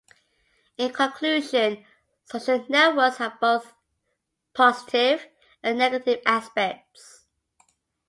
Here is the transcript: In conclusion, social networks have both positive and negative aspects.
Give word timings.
In 0.79 0.91
conclusion, 0.91 1.85
social 2.25 2.65
networks 2.69 3.17
have 3.17 3.39
both 3.39 3.75
positive 4.55 5.27
and 5.61 5.77
negative 5.77 6.23
aspects. 6.25 7.25